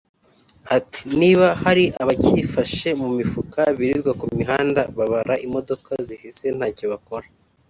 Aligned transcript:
Ati 0.77 1.01
“Niba 1.19 1.47
hari 1.63 1.83
abacyifashe 2.01 2.89
mu 3.01 3.09
mifuka 3.17 3.59
birirwa 3.77 4.11
ku 4.19 4.25
mihanda 4.37 4.81
babara 4.97 5.35
imodoka 5.47 5.91
zihise 6.07 6.45
ntacyo 6.57 6.87
bakora 6.93 7.27